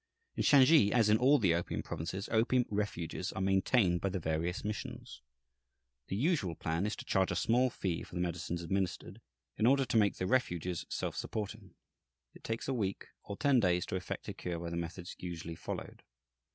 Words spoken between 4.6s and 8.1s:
missions. The usual plan is to charge a small fee